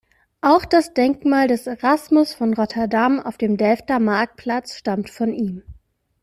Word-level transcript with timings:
Auch 0.41 0.65
das 0.65 0.95
Denkmal 0.95 1.47
des 1.47 1.67
Erasmus 1.67 2.33
von 2.33 2.55
Rotterdam 2.55 3.19
auf 3.19 3.37
dem 3.37 3.55
Delfter 3.55 3.99
Marktplatz 3.99 4.73
stammt 4.75 5.11
von 5.11 5.31
ihm. 5.31 5.61